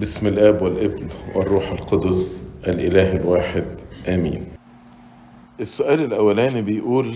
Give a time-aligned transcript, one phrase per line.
[0.00, 3.64] بسم الآب والابن والروح القدس الإله الواحد.
[4.08, 4.44] آمين.
[5.60, 7.14] السؤال الأولاني بيقول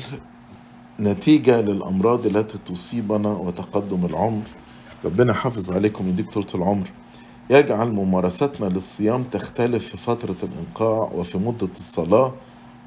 [1.00, 4.44] نتيجة للأمراض التي تصيبنا وتقدم العمر.
[5.04, 6.91] ربنا حافظ عليكم ويديك طولة العمر.
[7.50, 12.34] يجعل ممارستنا للصيام تختلف في فترة الإنقاع وفي مدة الصلاة.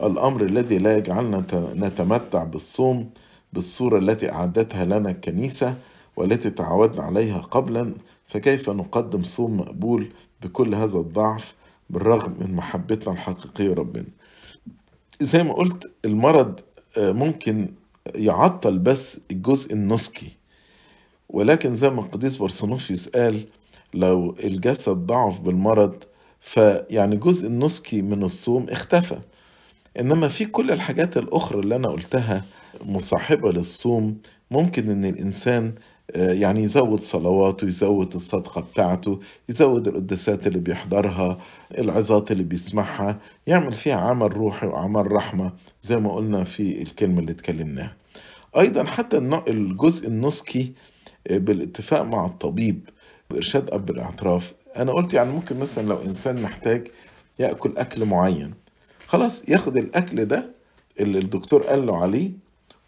[0.03, 1.45] الأمر الذي لا يجعلنا
[1.75, 3.09] نتمتع بالصوم
[3.53, 5.75] بالصورة التي أعدتها لنا الكنيسة.
[6.15, 7.93] والتي تعودنا عليها قبلا
[8.25, 10.07] فكيف نقدم صوم مقبول
[10.43, 11.55] بكل هذا الضعف
[11.89, 14.05] بالرغم من محبتنا الحقيقية ربنا
[15.21, 16.59] زي ما قلت المرض
[16.97, 17.73] ممكن
[18.15, 20.31] يعطل بس الجزء النسكي.
[21.29, 23.43] ولكن زي ما القديس برسنوفيوس قال
[23.93, 26.03] لو الجسد ضعف بالمرض
[26.39, 29.19] فيعني جزء النسكي من الصوم اختفى.
[29.99, 32.45] إنما في كل الحاجات الأخرى اللي أنا قلتها
[32.85, 34.17] مصاحبة للصوم
[34.51, 35.73] ممكن إن الإنسان
[36.15, 41.37] يعني يزود صلواته يزود الصدقة بتاعته يزود القداسات اللي بيحضرها
[41.77, 47.31] العظات اللي بيسمعها يعمل فيها عمل روحي وعمل رحمة زي ما قلنا في الكلمة اللي
[47.31, 47.95] اتكلمناها.
[48.57, 50.73] أيضا حتى الجزء النسكي
[51.29, 52.89] بالاتفاق مع الطبيب
[53.31, 56.87] وارشاد أب الأعتراف أنا قلت يعني ممكن مثلا لو إنسان محتاج
[57.39, 58.53] يأكل أكل معين
[59.07, 60.49] خلاص ياخد الأكل ده
[60.99, 62.31] اللي الدكتور قال له عليه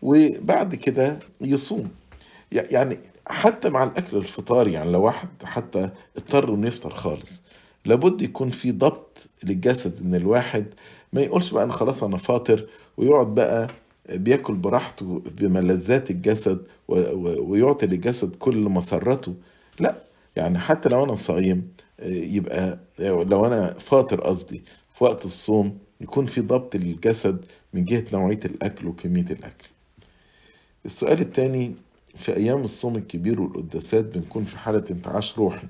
[0.01, 1.89] وبعد كده يصوم.
[2.51, 7.41] يعني حتى مع الأكل الفطار يعني لو واحد حتى اضطر إنه يفطر خالص
[7.85, 10.65] لابد يكون في ضبط للجسد إن الواحد
[11.13, 13.67] ما يقولش بقى أنا خلاص أنا فاطر ويقعد بقى
[14.09, 19.35] بياكل براحته بملذات الجسد ويعطي للجسد كل مسرته
[19.79, 20.03] لا
[20.35, 21.67] يعني حتى لو أنا صايم
[22.05, 24.63] يبقى لو أنا فاطر قصدي
[24.93, 29.67] في وقت الصوم يكون في ضبط للجسد من جهة نوعية الأكل وكمية الأكل.
[30.85, 31.75] السؤال الثاني
[32.15, 35.67] في أيام الصوم الكبير والقداسات بنكون في حالة انتعاش روحي.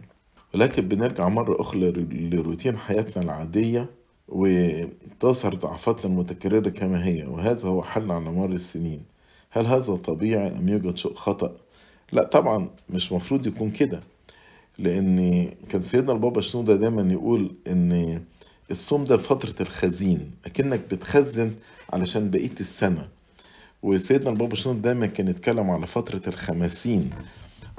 [0.56, 3.90] ولكن بنرجع مرة أخرى لروتين حياتنا العادية
[4.28, 9.04] وتظهر ضعفاتنا المتكررة كما هي وهذا هو حل على مر السنين.
[9.50, 11.56] هل هذا طبيعي أم يوجد شيء خطأ؟
[12.12, 14.00] لا طبعا مش مفروض يكون كده
[14.80, 18.22] لأن كان سيدنا البابا شنودة دايما يقول إن
[18.72, 21.52] الصوم ده فترة الخزين أكنك بتخزن
[21.94, 23.08] علشان بقية السنة.
[23.84, 27.10] وسيدنا البابا شنودة دايما كان يتكلم على فترة الخمسين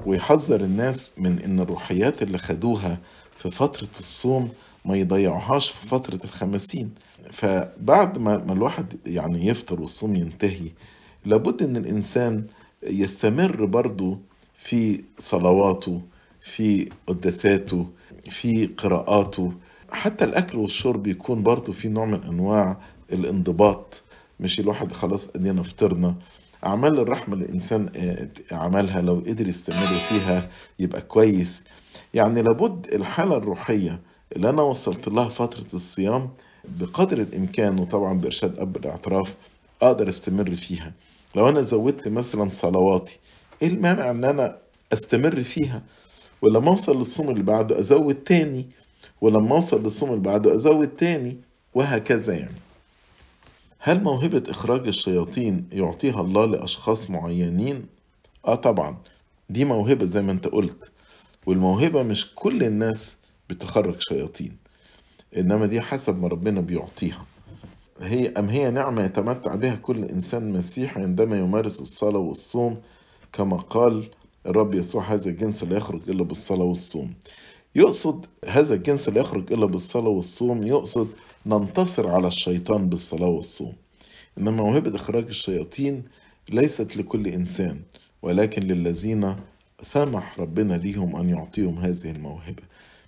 [0.05, 2.97] ويحذر الناس من إن الروحيات اللي خدوها
[3.37, 4.49] في فترة الصوم
[4.85, 6.91] ما يضيعوهاش في فترة الخمسين
[7.31, 10.69] فبعد ما الواحد يعني يفطر والصوم ينتهي
[11.25, 12.43] لابد إن الإنسان
[12.83, 14.19] يستمر برضو
[14.57, 16.01] في صلواته
[16.41, 17.85] في قداساته
[18.29, 19.53] في قراءاته.
[19.91, 22.77] حتى الأكل والشرب يكون برضو في نوع من أنواع
[23.13, 24.03] الانضباط.
[24.39, 26.15] مش الواحد خلاص ادينا فطرنا.
[26.65, 27.89] أعمال الرحمة اللي الإنسان
[28.51, 31.65] عملها لو قدر يستمر فيها يبقى كويس.
[32.13, 34.01] يعني لابد الحالة الروحية
[34.35, 36.29] اللي أنا وصلت لها فترة الصيام
[36.79, 39.35] بقدر الإمكان وطبعا بإرشاد أب الأعتراف
[39.81, 40.93] أقدر أستمر فيها.
[41.35, 43.19] لو أنا زودت مثلا صلواتي
[43.61, 44.57] إيه المانع إن أنا
[44.93, 45.83] أستمر فيها؟
[46.41, 48.69] ولما أوصل للصوم اللي بعده أزود تاني؟
[49.21, 51.37] ولما أوصل للصوم اللي بعده أزود تاني؟
[51.73, 52.55] وهكذا يعني.
[53.87, 57.85] هل موهبة إخراج الشياطين يعطيها الله لأشخاص معينين؟
[58.45, 58.97] آه طبعا
[59.49, 60.91] دي موهبة زي ما أنت قلت
[61.47, 63.15] والموهبة مش كل الناس
[63.49, 64.57] بتخرج شياطين
[65.37, 67.25] إنما دي حسب ما ربنا بيعطيها.
[68.01, 72.77] هي أم هي نعمة يتمتع بها كل إنسان مسيحي عندما يمارس الصلاة والصوم؟
[73.33, 74.03] كما قال
[74.45, 77.13] الرب يسوع هذا الجنس لا يخرج إلا بالصلاة والصوم.
[77.75, 81.07] يقصد هذا الجنس لا يخرج إلا بالصلاة والصوم يقصد
[81.45, 83.73] ننتصر على الشيطان بالصلاة والصوم.
[84.37, 86.03] إنما موهبة إخراج الشياطين
[86.49, 87.81] ليست لكل إنسان
[88.21, 89.35] ولكن للذين
[89.81, 92.63] سمح ربنا ليهم أن يعطيهم هذه الموهبة.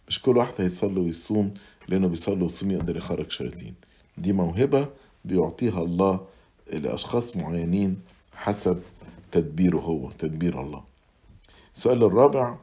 [0.08, 1.54] مش كل واحد هيصلي ويصوم
[1.88, 3.74] لأنه بيصلي ويصوم يقدر يخرج شياطين.
[4.18, 4.90] دي موهبة
[5.26, 6.20] بيعطيها الله
[6.74, 8.00] لأشخاص معينين
[8.34, 8.80] حسب
[9.32, 10.84] تدبيره هو تدبير الله.
[11.76, 12.58] السؤال الرابع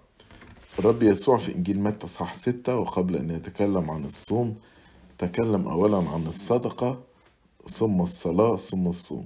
[0.79, 4.57] الرب يسوع في إنجيل متى صح ستة وقبل أن يتكلم عن الصوم
[5.19, 7.01] تكلم أولا عن الصدقة
[7.71, 9.25] ثم الصلاة ثم الصوم.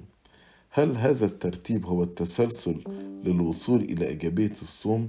[0.71, 2.85] هل هذا الترتيب هو التسلسل
[3.25, 5.09] للوصول إلى إيجابية الصوم؟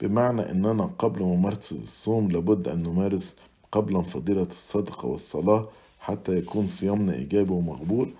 [0.00, 3.36] بمعنى أننا قبل ممارسة الصوم لابد أن نمارس
[3.72, 5.68] قبلا فضيلة الصدقة والصلاة
[6.00, 8.10] حتى يكون صيامنا إيجابي ومقبول.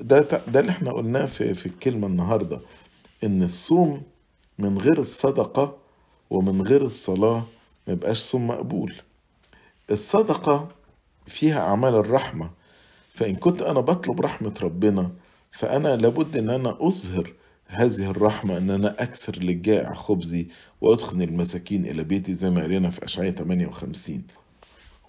[0.00, 2.60] ده, ده اللي إحنا قلناه في, في الكلمة النهاردة
[3.24, 4.02] إن الصوم
[4.58, 5.76] من غير الصدقة
[6.30, 7.44] ومن غير الصلاة
[7.86, 8.94] ما يبقاش صوم مقبول.
[9.90, 10.68] الصدقة
[11.26, 12.50] فيها أعمال الرحمة.
[13.14, 15.10] فإن كنت أنا بطلب رحمة ربنا
[15.52, 17.32] فأنا لابد إن أنا أظهر
[17.66, 20.46] هذه الرحمة أن أنا أكسر للجائع خبزي
[20.80, 24.22] وأدخل المساكين إلى بيتي زي ما قرينا في أشعية 58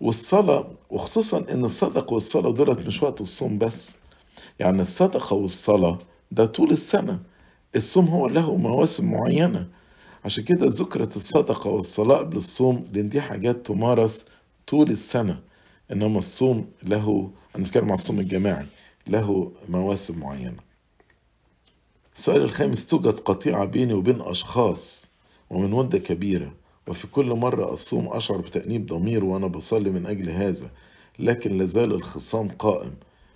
[0.02, 3.96] والصلاة وخصوصا إن الصدقة والصلاة دولت مش وقت الصوم بس.
[4.60, 5.98] يعني الصدقة والصلاة
[6.32, 7.20] ده طول السنة.
[7.76, 9.68] الصوم هو له مواسم معينة.
[10.26, 14.26] عشان كده ذكرت الصدقة والصلاة قبل الصوم لأن دي حاجات تمارس
[14.68, 15.40] طول السنة.
[15.92, 18.66] إنما الصوم له أنا بتكلم عن الصوم الجماعي
[19.08, 20.58] له مواسم معينة.
[22.16, 25.10] السؤال الخامس توجد قطيعة بيني وبين أشخاص
[25.50, 26.54] ومن مدة كبيرة
[26.88, 30.70] وفي كل مرة أصوم أشعر بتأنيب ضمير وأنا بصلي من أجل هذا
[31.20, 32.94] لكن لازال الخصام قائم.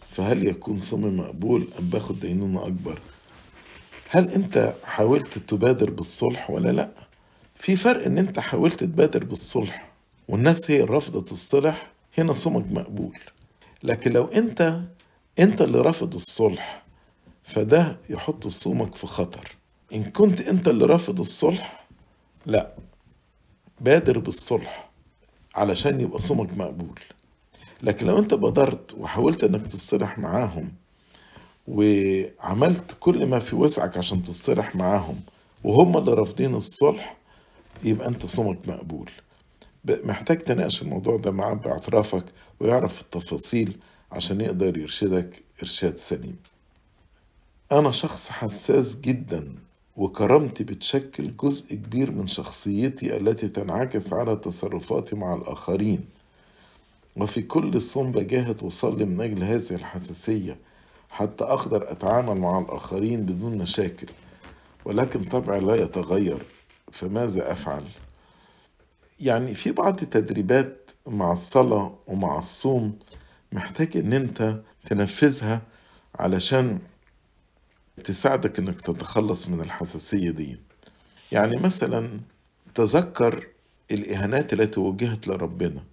[0.10, 3.02] فهل يكون صومي مقبول أم باخد دينونة أكبر؟
[4.10, 6.92] هل أنت حاولت تبادر بالصلح ولا لأ؟
[7.56, 9.92] في فرق أن أنت حاولت تبادر بالصلح
[10.28, 13.19] والناس هي رافضة تصطلح هنا صومك مقبول.
[13.83, 14.81] لكن لو أنت
[15.39, 16.83] أنت اللي رافض الصلح
[17.44, 19.56] فده يحط صومك في خطر.
[19.94, 21.88] إن كنت أنت اللي رافض الصلح
[22.45, 22.73] لا.
[23.81, 24.89] بادر بالصلح
[25.56, 27.00] علشان يبقى صومك مقبول.
[27.83, 30.71] لكن لو انت بادرت وحاولت انك تصطلح معاهم
[31.67, 35.19] وعملت كل ما في وسعك عشان تصطلح معاهم
[35.63, 37.17] وهم اللي رافضين الصلح
[37.83, 39.09] يبقى انت صومك مقبول.
[39.86, 42.26] محتاج تناقش الموضوع ده معاه باعترافك
[42.60, 43.78] ويعرف التفاصيل
[44.12, 46.36] عشان يقدر يرشدك إرشاد سليم
[47.72, 49.56] أنا شخص حساس جدا
[49.98, 56.06] وكرامتي بتشكل جزء كبير من شخصيتي التي تنعكس على تصرفاتي مع الآخرين
[57.18, 60.58] وفي كل صوم بجاهد وصلي من أجل هذه الحساسية
[61.10, 64.08] حتى أقدر أتعامل مع الآخرين بدون مشاكل
[64.86, 66.46] ولكن طبعي لا يتغير
[66.92, 67.84] فماذا أفعل؟
[69.19, 73.00] يعني في بعض التدريبات مع الصلاة ومع الصوم
[73.51, 75.62] محتاج إن أنت تنفذها
[76.16, 76.80] علشان
[78.04, 80.60] تساعدك إنك تتخلص من الحساسية دي.
[81.31, 82.19] يعني مثلا
[82.75, 83.48] تذكر
[83.92, 85.83] الإهانات التي وجهت لربنا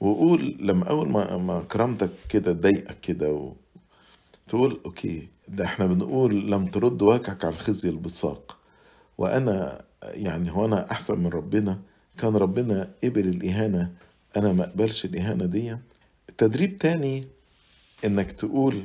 [0.00, 3.52] وقول لما أول ما ما كرامتك كده تضايقك كده و...
[4.48, 8.56] تقول أوكي ده إحنا بنقول لم ترد وجهك على الخزي البصاق
[9.18, 11.80] وأنا يعني هو أنا أحسن من ربنا
[12.18, 13.92] كان ربنا قبل الإهانة
[14.36, 15.76] أنا ما أقبلش الإهانة دي.
[16.38, 17.24] تدريب تاني
[18.04, 18.82] إنك تقول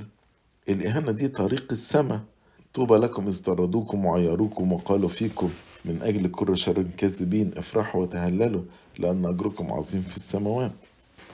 [0.70, 2.22] الإهانة دي طريق السماء.
[2.74, 5.50] طوبى لكم إذ طردوكم وعيروكم وقالوا فيكم
[5.86, 8.64] من أجل كل شر كاذبين افرحوا وتهللوا
[9.00, 10.72] لأن أجركم عظيم في السماوات.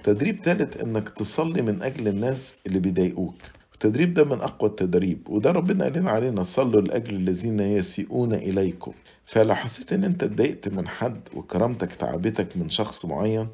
[0.03, 3.35] تدريب ثالث إنك تصلي من أجل الناس اللي بيضايقوك.
[3.77, 8.93] التدريب ده من أقوى التدريب وده ربنا قال علينا صلوا لأجل الذين يسيئون إليكم.
[9.25, 13.47] فلو حسيت إن أنت اتضايقت من حد وكرامتك تعبتك من شخص معين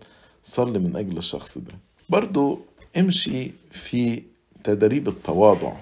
[0.44, 1.74] صلي من أجل الشخص ده.
[2.10, 2.60] برضو
[2.98, 4.24] امشي في
[4.64, 5.74] تدريب التواضع.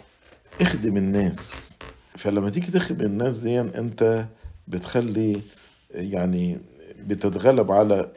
[0.62, 1.74] اخدم الناس.
[2.18, 4.26] فلما تيجي تخدم الناس دي أنت
[4.68, 5.42] بتخلي
[5.92, 6.60] يعني
[7.08, 8.12] بتتغلب على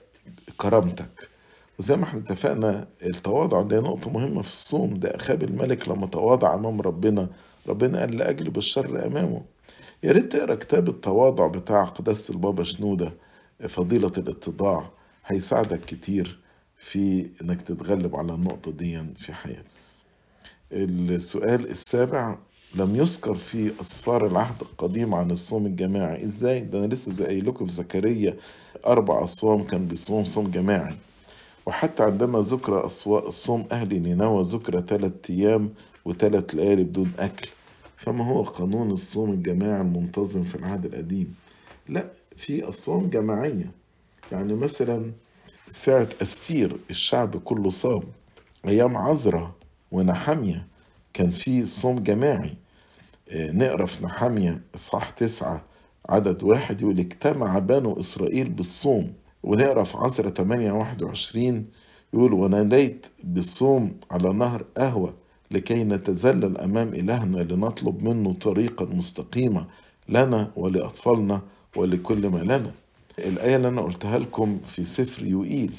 [0.56, 1.28] كرامتك.
[1.78, 4.94] وزي ما إحنا اتفقنا التواضع ده نقطة مهمة في الصوم.
[4.98, 7.28] ده أخاب الملك لما تواضع أمام ربنا
[7.66, 9.42] ربنا قال لأجلب الشر أمامه.
[10.02, 13.12] يا ريت تقرأ كتاب التواضع بتاع قداسة البابا شنودة
[13.68, 14.90] فضيلة الاتضاع.
[15.26, 16.38] هيساعدك كتير
[16.76, 19.64] في إنك تتغلب على النقطة دي في حياتك.
[20.72, 22.38] السؤال السابع
[22.74, 26.24] لم يذكر في أسفار العهد القديم عن الصوم الجماعي.
[26.24, 28.36] إزاي؟ ده أنا لسه زي لكم في زكريا
[28.86, 30.96] أربع أصوام كان بيصوم صوم جماعي.
[31.66, 37.48] وحتى عندما ذكر الصوم أهل نينوى ذكر ثلاث أيام وثلاث ليالي بدون أكل
[37.96, 41.34] فما هو قانون الصوم الجماعي المنتظم في العهد القديم؟
[41.88, 43.70] لا في أصوام جماعية.
[44.32, 45.12] يعني مثلا
[45.68, 48.02] ساعة أستير الشعب كله صام
[48.66, 49.56] أيام عزرة
[49.92, 50.66] ونحمية
[51.14, 52.56] كان في صوم جماعي.
[53.34, 55.62] نقرأ في نحمية إصحاح تسعة
[56.08, 59.12] عدد واحد يقول اجتمع بنو إسرائيل بالصوم.
[59.44, 61.66] ونقرا في عزرة 8 21
[62.14, 65.14] يقول وناديت بالصوم على نهر قهوة
[65.50, 69.66] لكي نتذلل أمام إلهنا لنطلب منه طريقا مستقيمة
[70.08, 71.42] لنا ولأطفالنا
[71.76, 72.72] ولكل ما لنا.
[73.18, 75.72] الآية اللي أنا قلتها لكم في سفر يوئيل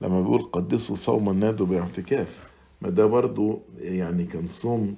[0.00, 2.50] لما بيقول قدسوا صوما نادوا باعتكاف
[2.82, 4.96] ما ده برضو يعني كان صوم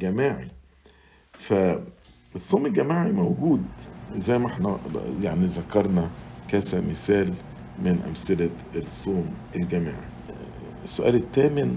[0.00, 0.48] جماعي.
[1.32, 3.62] فالصوم الجماعي موجود
[4.12, 4.76] زي ما إحنا
[5.22, 6.10] يعني ذكرنا
[6.48, 7.32] كمثال
[7.82, 9.26] من أمثلة الصوم
[9.56, 10.06] الجماعي
[10.84, 11.76] السؤال الثامن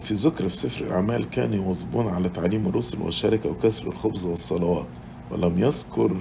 [0.00, 4.86] في ذكر في سفر الأعمال كانوا يواظبون على تعليم الرسل والشركة وكسر الخبز والصلوات
[5.30, 6.16] ولم يذكر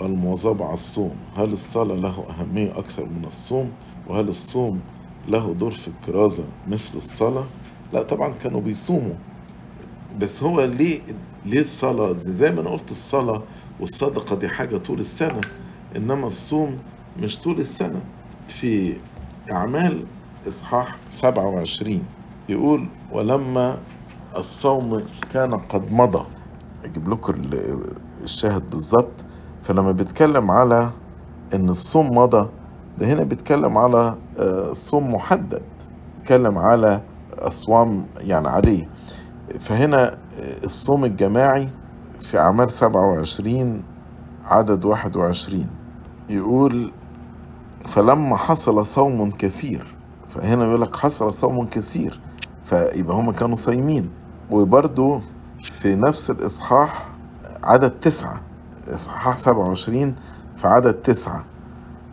[0.00, 1.16] المواظبة على الصوم.
[1.36, 3.70] هل الصلاة له أهمية أكثر من الصوم؟
[4.08, 4.80] وهل الصوم
[5.28, 7.46] له دور في الكرازة مثل الصلاة؟
[7.92, 9.14] لا طبعا كانوا بيصوموا.
[10.20, 11.00] بس هو ليه
[11.46, 13.42] ليه الصلاة؟ زي, ما أنا قلت الصلاة
[13.80, 15.40] والصدقة دي حاجة طول السنة.
[15.96, 16.78] إنما الصوم
[17.22, 18.00] مش طول السنة.
[18.48, 18.96] في
[19.52, 20.04] أعمال
[20.48, 22.02] إصحاح 27
[22.48, 23.78] يقول ولما
[24.36, 26.24] الصوم كان قد مضى
[26.84, 29.24] أجيب لكم ال- الشاهد بالظبط.
[29.62, 30.90] فلما بيتكلم على
[31.54, 32.48] إن الصوم مضى
[32.98, 35.62] ده هنا بيتكلم على آه، صوم محدد.
[36.16, 37.00] بيتكلم على
[37.38, 38.88] أصوام يعني عادية.
[39.60, 41.68] فهنا آه، الصوم الجماعي
[42.20, 43.82] في أعمال 27
[44.44, 45.66] عدد 21
[46.28, 46.92] يقول
[47.86, 49.94] فلما حصل صوم كثير
[50.28, 52.20] فهنا يقول لك حصل صوم كثير
[52.64, 54.10] فيبقى هم كانوا صايمين.
[54.50, 55.20] وبرضو
[55.62, 57.08] في نفس الإصحاح
[57.62, 58.40] عدد تسعة
[58.88, 60.14] إصحاح 27
[60.56, 61.44] في عدد تسعة.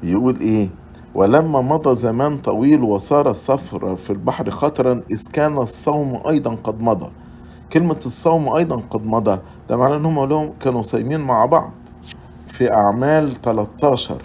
[0.04, 0.70] يقول إيه؟
[1.16, 7.10] ولما مضى زمان طويل وصار السفر في البحر خطرا إذ كان الصوم أيضا قد مضى.
[7.74, 9.40] كلمة الصوم أيضا قد مضى
[9.70, 11.72] ده معناه إنهم لهم كانوا صايمين مع بعض.
[12.52, 14.22] في أعمال 13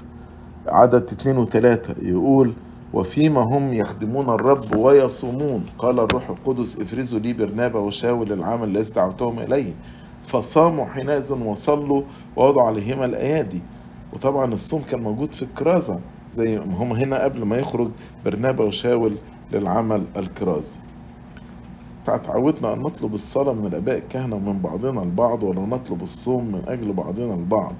[0.69, 2.53] عدد 2 و 3 يقول
[2.93, 9.39] وفيما هم يخدمون الرب ويصومون قال الروح القدس افرزوا لي برنابا وشاول العمل الذي دعوتهم
[9.39, 9.73] إليه
[10.25, 12.03] فصاموا حينئذ وصلوا
[12.37, 13.61] ووضعوا عليهما الأيادي.
[14.13, 17.89] وطبعا الصوم كان موجود في الكرازة زي هم هنا قبل ما يخرج
[18.25, 19.13] برنابا وشاول
[19.53, 20.79] للعمل الكرازي
[22.05, 26.93] تعودنا أن نطلب الصلاة من الآباء الكهنة ومن بعضنا البعض ولا نطلب الصوم من أجل
[26.93, 27.73] بعضنا البعض.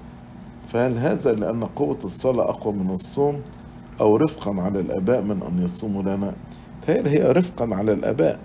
[0.67, 3.41] فهل هذا لأن قوة الصلاة أقوى من الصوم
[4.01, 6.35] أو رفقا على الآباء من أن يصوموا لنا؟
[6.87, 8.41] تهيألي هي رفقا على الآباء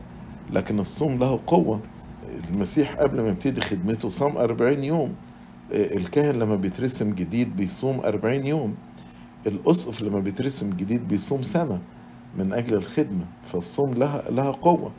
[0.52, 1.80] لكن الصوم له قوة.
[2.50, 5.14] المسيح قبل ما يبتدي خدمته صام أربعين يوم.
[5.72, 8.76] الكاهن لما بيترسم جديد بيصوم أربعين يوم.
[9.48, 11.80] الأسقف لما بيترسم جديد بيصوم سنة
[12.38, 13.26] من أجل الخدمة.
[13.46, 14.92] فالصوم لها لها قوة.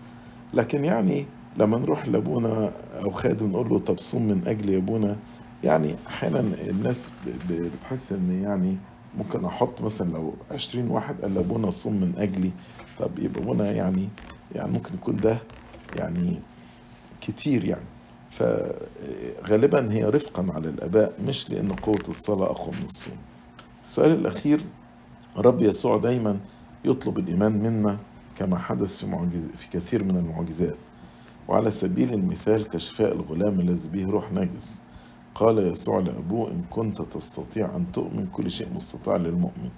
[0.54, 1.26] لكن يعني
[1.56, 2.72] لما نروح لأبونا
[3.04, 5.16] أو خادم نقول له طب صوم من أجل يا أبونا
[5.62, 12.00] يعني أحيانا الناس بتحس إن يعني ممكن أحط مثلا لو عشرين واحد قال لابونا صوم
[12.00, 12.56] من أجلي
[12.96, 14.16] طب يبقى ابونا يعني
[14.50, 15.38] يعني ممكن يكون ده
[15.92, 16.48] يعني
[17.20, 17.88] كتير يعني.
[18.28, 23.28] فغالبا هي رفقا على الآباء مش لأن قوة الصلاة أقوى من الصوم.
[23.84, 24.74] السؤال الأخير
[25.38, 26.46] الرب يسوع دايما
[26.84, 30.90] يطلب الإيمان منا كما حدث في, معجز في كثير من المعجزات.
[31.48, 34.86] وعلى سبيل المثال كشفاء الغلام الذي به روح نجس
[35.34, 39.70] قال يسوع لأبوه إن كنت تستطيع أن تؤمن كل شيء مستطاع للمؤمن.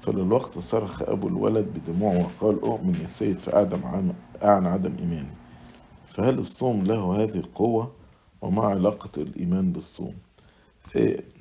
[0.00, 5.36] فللوقت صرخ أبو الولد بدموع وقال أؤمن يا سيد فأعدم عن أعن عدم إيماني.
[6.06, 7.92] فهل الصوم له هذه القوة؟
[8.42, 10.14] وما علاقة الإيمان بالصوم؟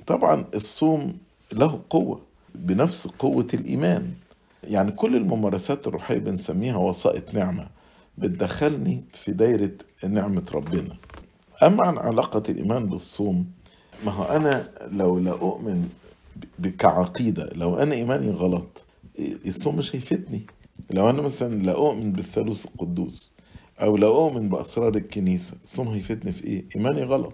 [0.08, 1.18] طبعا الصوم
[1.52, 2.22] له قوة
[2.56, 4.14] بنفس قوة الإيمان.
[4.64, 7.68] يعني كل الممارسات الروحية بنسميها وسائط نعمة.
[8.18, 9.72] بتدخلني في دايرة
[10.08, 10.96] نعمة ربنا.
[11.64, 13.46] أما عن علاقة الإيمان بالصوم؟
[14.06, 15.90] ما هو أنا لو لا أؤمن
[16.80, 18.84] كعقيدة لو أنا إيماني غلط
[19.20, 20.46] الصوم مش هيفيدني.
[20.92, 23.32] لو أنا مثلا لا أؤمن بالثالوث القدوس
[23.82, 27.34] أو لا أؤمن بأسرار الكنيسة الصوم هيفيدني في إيه؟ إيماني غلط.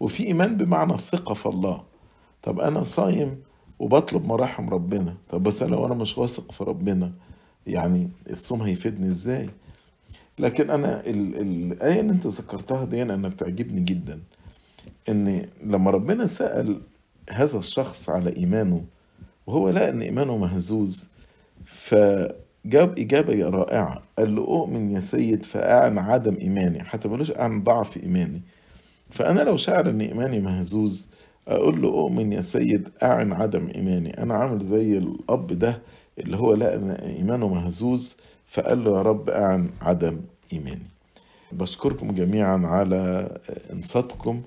[0.00, 1.82] وفي إيمان بمعنى الثقة في الله.
[2.42, 3.42] طب أنا صايم
[3.78, 5.14] وبطلب مراحم ربنا.
[5.30, 7.12] طب بس لو أنا مش واثق في ربنا
[7.66, 9.50] يعني الصوم هيفيدني إزاي؟
[10.38, 14.20] لكن أنا ال- الآية اللي أنت ذكرتها دي أنا بتعجبني جدا
[15.08, 16.80] إن لما ربنا سأل
[17.30, 18.84] هذا الشخص على إيمانه
[19.46, 21.08] وهو لقى إن إيمانه مهزوز
[21.64, 27.96] فجاب إجابة رائعة قال له أؤمن يا سيد فأعن عدم إيماني حتى ملوش أعن ضعف
[28.02, 28.42] إيماني.
[29.10, 31.08] فأنا لو شعر إن إيماني مهزوز
[31.48, 34.22] أقول له أؤمن يا سيد أعن عدم إيماني.
[34.22, 35.82] أنا عامل زي الأب ده
[36.18, 38.16] اللي هو لقى إن إيمانه مهزوز
[38.48, 40.20] فقال له يا رب أعن عدم
[40.52, 40.86] إيماني.
[41.52, 43.28] بشكركم جميعا على
[43.72, 44.42] إنصاتكم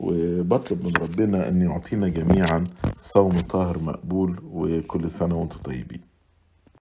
[0.00, 2.66] وبطلب من ربنا أن يعطينا جميعا
[3.00, 6.00] صوم طاهر مقبول وكل سنة وأنتم طيبين.